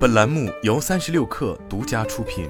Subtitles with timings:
[0.00, 2.48] 本栏目由三十六氪独家出品。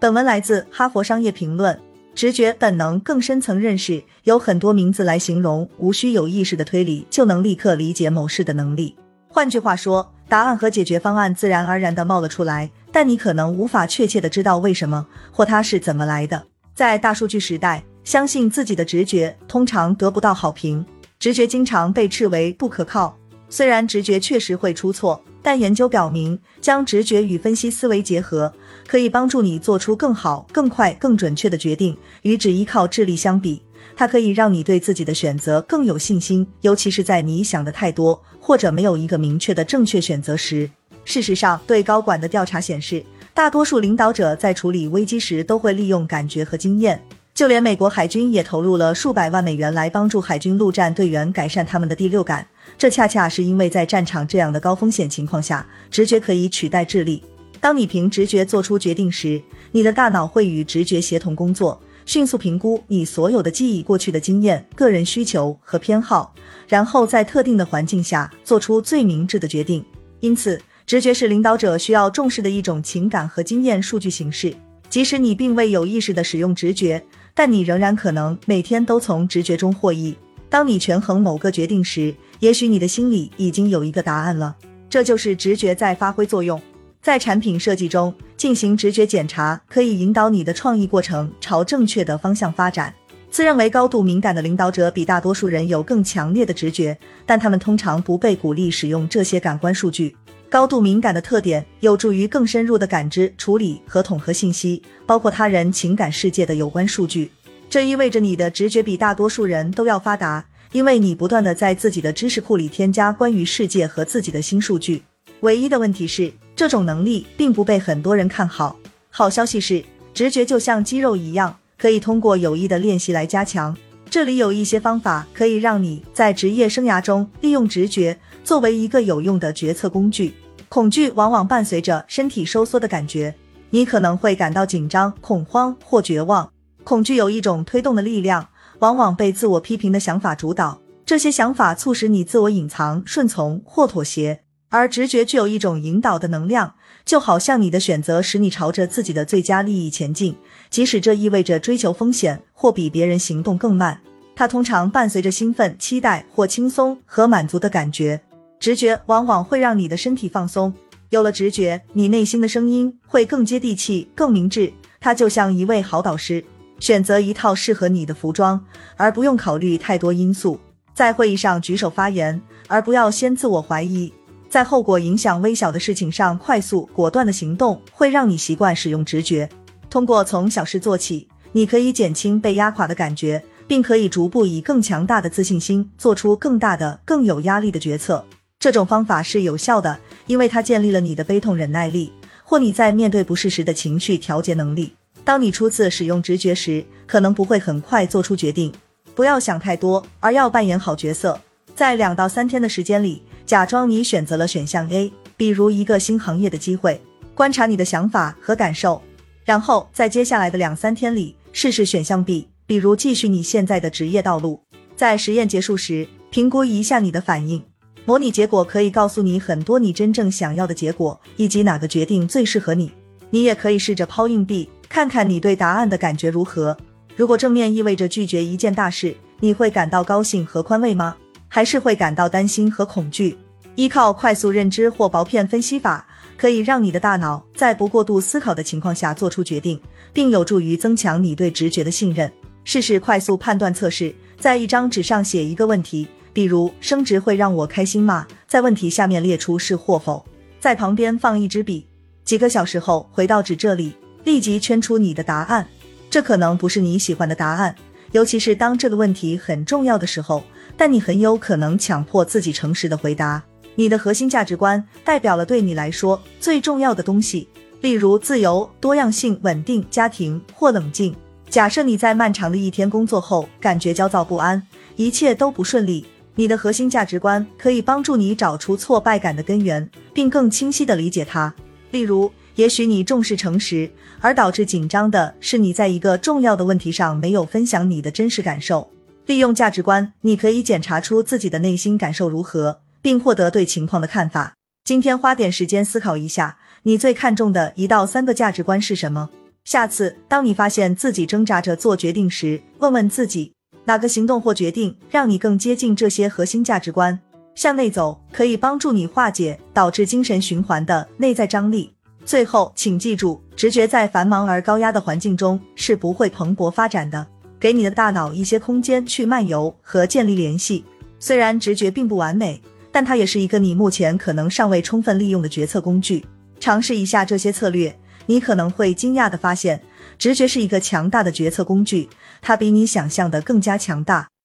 [0.00, 1.76] 本文来自《哈佛商业评论》。
[2.14, 8.96] 直觉、本能、更深层认识，有很多名字来形容，无需有意识的推理就能立刻理解某事的能力。
[9.28, 16.46] 换句话说，答案和解决方案自然而然的冒了出来，但你可能无法确切的知道为什么或它是怎么来的。
[16.74, 20.86] 在大数据时代，相信自己的直觉通常得不到好评，
[21.24, 23.16] 直觉经常被斥为不可靠。
[23.48, 25.18] 虽然直觉确实会出错。
[25.40, 28.52] 但研究表明，将直觉与分析思维结合，
[28.86, 31.96] 可以帮助你做出更好、更快、更准确的决定。
[32.22, 33.62] 与只依靠智力相比，
[33.96, 40.70] 它可以让你对自己的选择更有信心，尤其是在你想的太多或者没有一个明确的正确选择时。
[41.06, 47.02] 事实上，对高管的调查显示，大多数领导者在处理危机时都会利用感觉和经验。
[47.34, 52.46] 就连美国海军也投入了数百万美元来帮助海军陆战队员改善他们的第六感。
[52.78, 57.20] 这恰恰是因为在战场这样的高风险情况下，直觉可以取代智力。
[57.60, 66.32] 当你凭直觉做出决定时，你的大脑会与直觉协同工作，迅速评估你所有的记忆、过去的经验、个人需求和偏好，
[66.68, 69.84] 然后在特定的环境下做出最明智的决定。
[70.20, 74.54] 因此，直觉是领导者需要重视的一种情感和经验数据形式。
[74.88, 77.04] 即使你并未有意识的使用直觉。
[77.34, 80.16] 但你仍然可能每天都从直觉中获益。
[80.48, 84.54] 当你权衡某个决定时，也许你的心里已经有一个答案了。
[84.88, 86.60] 这就是直觉在发挥作用。
[87.02, 92.94] 在产品设计中进行直觉检查，可以引导你的创意过程朝正确的方向发展。
[93.30, 96.96] 自认为高度敏感的领导者比大多数人有更强烈的直觉，
[97.26, 100.16] 但他们通常不被鼓励使用这些感官数据。
[100.54, 107.28] 高度敏感的特点有助于更深入的感知、处理和统合信息，包括他人情感世界的有关数据。
[107.68, 115.02] 这意味着你的直觉比大多数人都要发达，因为你不断的在自己的知识库里添加关于世界和自己的新数据。
[115.40, 118.76] 唯一的问题是，这种能力并不被很多人看好。
[119.10, 123.76] 好消息是，直觉就像肌肉一样，可以通过有意的练习来加强。
[124.08, 130.32] 这里有一些方法可以让你在职业生涯中利用直觉作为一个有用的决策工具。
[130.74, 133.32] 恐惧往往伴随着身体收缩的感觉，
[133.70, 136.50] 你可能会感到紧张、恐慌或绝望。
[136.82, 138.48] 恐惧有一种推动的力量，
[138.80, 140.80] 往往被自我批评的想法主导。
[141.06, 146.74] 这些想法促使你自我隐藏、顺从或妥协，而直觉具有一种引导的能量，
[147.04, 150.36] 就好像你的选择使你朝着自己的最佳利益前进，
[150.70, 154.00] 即使这意味着追求风险或比别人行动更慢。
[154.34, 158.20] 它通常伴随着兴奋、期待或轻松和满足的感觉。
[158.64, 160.72] 直觉往往会让你的身体放松。
[161.10, 164.72] 有了直觉，你内心的声音会更接地气、更明智。
[165.00, 166.42] 它就像一位好导师，
[166.80, 168.64] 选择一套适合你的服装，
[168.96, 170.58] 而不用考虑太多因素。
[170.94, 174.10] 在会议上举手发言，而不要先自我怀疑。
[174.48, 179.46] 在后果影响微小的事情上快速果断的行动，会让你习惯使用直觉。
[179.90, 188.24] 通过从小事做起，你可以减轻被压垮的感觉，并可以逐步以更强大的自信心做出更大的、更有压力的决策。
[188.64, 192.10] 这种方法是有效的，因为它建立了你的悲痛忍耐力，
[192.44, 194.94] 或你在面对不适时的情绪调节能力。
[195.22, 198.72] 当你初次使用直觉时，可能不会很快做出决定。
[199.14, 201.38] 不要想太多，而要扮演好角色。
[201.76, 206.98] 在两到三天的时间里，假装你选择了选项 A，比如一个新行业的机会，
[207.34, 209.02] 观察你的想法和感受。
[209.44, 214.62] 然后在接下来的两三天里，试试选项 B，比如继续你现在的职业道路。
[214.96, 217.62] 在实验结束时，评估一下你的反应。
[218.04, 222.92] 模拟结果可以告诉你很多你真正想要的结果，以及哪个决定最适合你。
[223.30, 226.76] 你也可以试着抛硬币，看看你对答案的感觉如何。
[227.16, 231.16] 如果正面意味着拒绝一件大事，你会感到高兴和宽慰吗？
[231.48, 233.36] 还是会感到担心和恐惧？
[233.76, 236.06] 依靠快速认知或薄片分析法，
[236.36, 239.80] 可以让你的大脑在不过度思考的情况下做出决定，
[240.12, 242.30] 并有助于增强你对直觉的信任。
[242.64, 246.06] 试试快速判断测试，在一张纸上写一个问题。
[246.34, 248.26] 比如升职会让我开心吗？
[248.46, 250.26] 在问题下面列出是或否，
[250.60, 251.86] 在旁边放一支笔。
[252.24, 253.94] 几个小时后回到纸这里，
[254.24, 255.66] 立即圈出你的答案。
[256.10, 257.74] 这可能不是你喜欢的答案，
[258.12, 260.44] 尤其是当这个问题很重要的时候。
[260.76, 263.40] 但你很有可能强迫自己诚实的回答。
[263.76, 267.48] 你的核心价值观代表了对你来说最重要的东西，
[267.80, 271.14] 例如自由、多样性、稳定、家庭或冷静。
[271.48, 274.60] 假设你在漫长的一天工作后感觉焦躁不安，
[274.96, 276.04] 一切都不顺利。
[276.36, 281.54] 你的核心价值观可以帮助你找出挫败感的根源，并更清晰地理解它。
[281.90, 283.88] 例如，也许你重视诚实，
[284.20, 288.90] 而导致紧张的是你在一个重要的问题上没有分享你的真实感受。
[289.26, 294.54] 利用价值观，你可以检查出自己的内心感受如何，并获得对情况的看法。
[294.84, 299.30] 今天花点时间思考一下，你最看重的一到三个价值观是什么？
[299.64, 303.53] 下次当你发现自己挣扎着做决定时，问问自己，
[303.84, 307.18] 哪个行动或决定让你更接近这些核心价值观？
[307.54, 311.92] 向内走可以帮助你化解导致精神循环的内在张力。
[312.24, 317.26] 最后，请记住，直觉在繁忙而高压的环境中是不会蓬勃发展的。
[317.60, 320.84] 给你的大脑一些空间去漫游和建立联系。
[321.18, 322.60] 虽然直觉并不完美，
[322.90, 326.24] 但它也是一个你目前可能尚未充分利用的决策工具。
[326.58, 327.94] 尝试一下这些策略，
[328.26, 329.80] 你可能会惊讶的发现，
[330.18, 332.08] 直觉是一个强大的决策工具，
[332.46, 334.33] 它比你想象的更加强大。